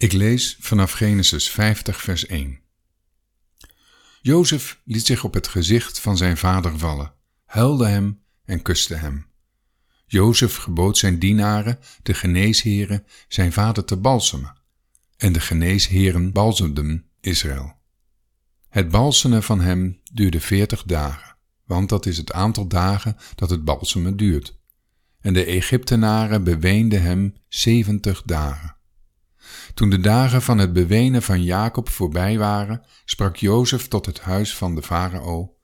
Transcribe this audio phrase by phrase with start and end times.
[0.00, 2.60] Ik lees vanaf Genesis 50, vers 1.
[4.20, 7.12] Jozef liet zich op het gezicht van zijn vader vallen,
[7.44, 9.26] huilde hem en kuste hem.
[10.06, 14.56] Jozef gebood zijn dienaren, de geneesheren, zijn vader te balsemen.
[15.16, 17.76] En de geneesheren balsemden Israël.
[18.68, 23.64] Het balsenen van hem duurde veertig dagen, want dat is het aantal dagen dat het
[23.64, 24.58] balsemen duurt.
[25.20, 28.78] En de Egyptenaren beweenden hem zeventig dagen.
[29.74, 34.56] Toen de dagen van het bewenen van Jacob voorbij waren, sprak Jozef tot het huis
[34.56, 35.56] van de farao: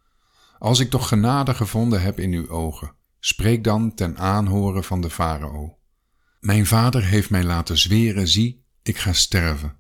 [0.58, 5.10] Als ik toch genade gevonden heb in uw ogen, spreek dan ten aanhoren van de
[5.10, 5.78] farao.
[6.40, 9.78] Mijn vader heeft mij laten zweren: zie, ik ga sterven.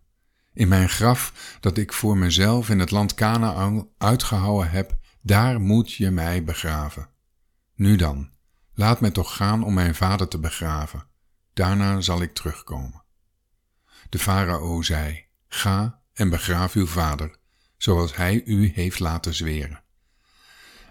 [0.52, 5.92] In mijn graf, dat ik voor mezelf in het land Canaan uitgehouwen heb, daar moet
[5.92, 7.08] je mij begraven.
[7.74, 8.30] Nu dan,
[8.74, 11.06] laat mij toch gaan om mijn vader te begraven.
[11.54, 13.05] Daarna zal ik terugkomen.
[14.08, 17.36] De farao zei: Ga en begraaf uw vader,
[17.76, 19.82] zoals hij u heeft laten zweren.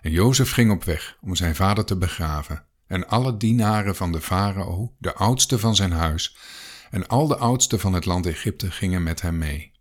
[0.02, 4.22] En Jozef ging op weg om zijn vader te begraven, en alle dienaren van de
[4.22, 6.38] farao, de oudste van zijn huis,
[6.90, 9.72] en al de oudsten van het land Egypte gingen met hem mee.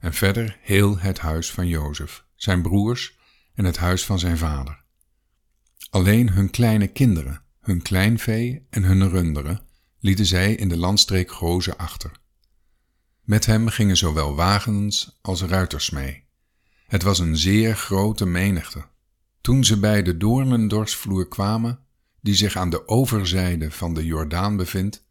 [0.00, 3.18] En verder heel het huis van Jozef, zijn broers
[3.54, 4.84] en het huis van zijn vader.
[5.90, 9.60] Alleen hun kleine kinderen, hun kleinvee en hun runderen
[10.00, 12.10] lieten zij in de landstreek Gozen achter.
[13.26, 16.24] Met hem gingen zowel wagens als ruiters mee.
[16.86, 18.84] Het was een zeer grote menigte.
[19.40, 21.78] Toen ze bij de doornendorsvloer kwamen,
[22.20, 25.06] die zich aan de overzijde van de Jordaan bevindt,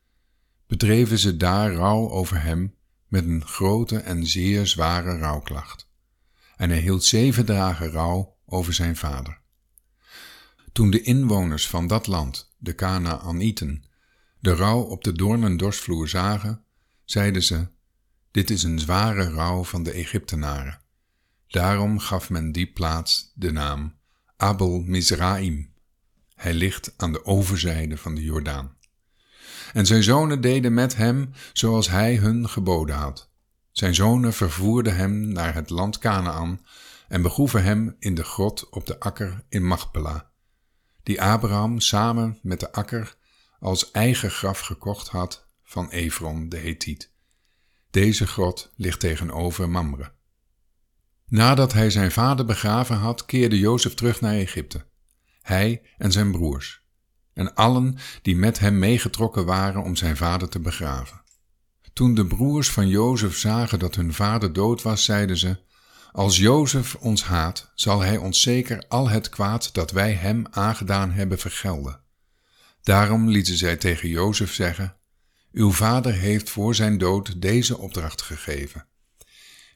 [0.67, 2.75] bedreven ze daar rouw over hem
[3.07, 5.89] met een grote en zeer zware rouwklacht.
[6.55, 9.39] En hij hield zeven dagen rouw over zijn vader.
[10.71, 13.83] Toen de inwoners van dat land, de Kanaanieten,
[14.39, 16.63] de rouw op de doornendorsvloer zagen,
[17.03, 17.67] zeiden ze:
[18.35, 20.79] Dit is een zware rouw van de Egyptenaren.
[21.47, 23.95] Daarom gaf men die plaats de naam
[24.37, 25.73] Abel Mizraim.
[26.33, 28.77] Hij ligt aan de overzijde van de Jordaan.
[29.73, 33.29] En zijn zonen deden met hem zoals hij hun geboden had.
[33.71, 36.65] Zijn zonen vervoerden hem naar het land Canaan
[37.07, 40.31] en begroeven hem in de grot op de akker in Machpela,
[41.03, 43.17] die Abraham samen met de akker
[43.59, 47.13] als eigen graf gekocht had van Efron de Hethiet.
[47.95, 50.11] Deze grot ligt tegenover Mamre.
[51.27, 54.85] Nadat hij zijn vader begraven had, keerde Jozef terug naar Egypte,
[55.41, 56.83] hij en zijn broers,
[57.33, 61.21] en allen die met hem meegetrokken waren om zijn vader te begraven.
[61.93, 65.57] Toen de broers van Jozef zagen dat hun vader dood was, zeiden ze:
[66.11, 71.11] Als Jozef ons haat, zal hij ons zeker al het kwaad dat wij hem aangedaan
[71.11, 72.01] hebben vergelden.
[72.83, 74.97] Daarom lieten zij tegen Jozef zeggen:
[75.55, 78.87] Uw vader heeft voor zijn dood deze opdracht gegeven.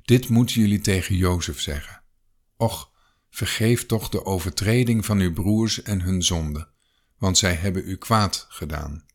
[0.02, 2.04] Dit moeten jullie tegen Jozef zeggen.
[2.58, 2.92] Och,
[3.30, 6.72] vergeef toch de overtreding van uw broers en hun zonde,
[7.18, 9.06] want zij hebben u kwaad gedaan.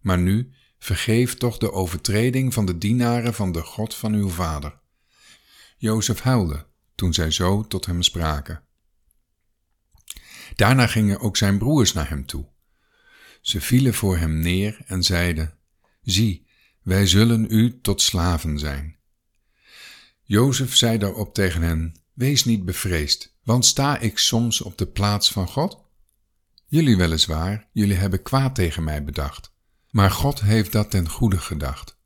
[0.00, 4.80] Maar nu, vergeef toch de overtreding van de dienaren van de God van uw vader.
[5.76, 8.62] Jozef huilde toen zij zo tot hem spraken.
[10.54, 12.48] Daarna gingen ook zijn broers naar hem toe.
[13.40, 15.60] Ze vielen voor hem neer en zeiden:
[16.02, 16.46] Zie,
[16.82, 18.96] wij zullen u tot slaven zijn.
[20.22, 25.30] Jozef zei daarop tegen hen: Wees niet bevreesd, want sta ik soms op de plaats
[25.30, 25.80] van God?
[26.66, 29.52] Jullie weliswaar, jullie hebben kwaad tegen mij bedacht,
[29.90, 32.00] maar God heeft dat ten goede gedacht.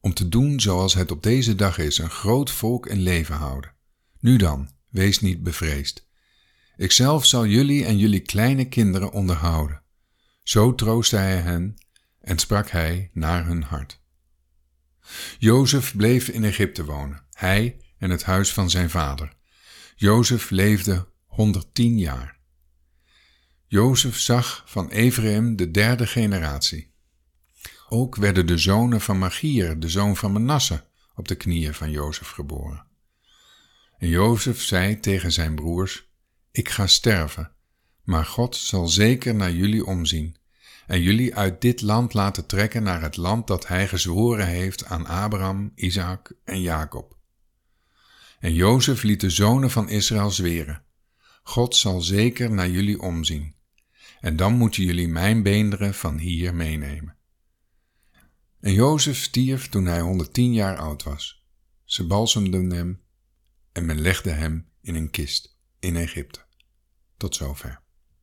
[0.00, 3.74] Om te doen zoals het op deze dag is, een groot volk in leven houden.
[4.20, 6.08] Nu dan, wees niet bevreesd.
[6.76, 9.82] Ikzelf zal jullie en jullie kleine kinderen onderhouden.
[10.42, 11.76] Zo troostte hij hen
[12.26, 14.00] en sprak hij naar hun hart.
[15.38, 19.32] Jozef bleef in Egypte wonen, hij en het huis van zijn vader.
[19.96, 22.38] Jozef leefde 110 jaar.
[23.66, 26.94] Jozef zag van Ephraim de derde generatie.
[27.88, 30.84] Ook werden de zonen van Magier, de zoon van Manasse,
[31.14, 32.86] op de knieën van Jozef geboren.
[33.98, 36.08] En Jozef zei tegen zijn broers:
[36.50, 37.52] Ik ga sterven,
[38.02, 40.36] maar God zal zeker naar jullie omzien
[40.86, 45.06] en jullie uit dit land laten trekken naar het land dat hij gezworen heeft aan
[45.06, 47.16] Abraham, Isaac en Jacob.
[48.38, 50.82] En Jozef liet de zonen van Israël zweren:
[51.42, 53.54] God zal zeker naar jullie omzien,
[54.20, 57.16] en dan moeten jullie mijn beenderen van hier meenemen.
[58.60, 61.44] En Jozef stierf toen hij 110 jaar oud was.
[61.84, 63.02] Ze balsemden hem
[63.72, 66.44] en men legde hem in een kist in Egypte.
[67.16, 67.85] Tot zover.